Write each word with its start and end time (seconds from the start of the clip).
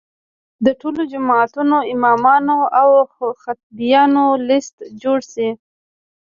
د 0.65 0.67
ټولو 0.79 1.01
جوماتونو 1.11 1.77
امامانو 1.93 2.57
او 2.79 2.89
خطیبانو 3.41 4.25
لست 4.47 4.75
جوړ 5.01 5.19
شي. 5.31 5.49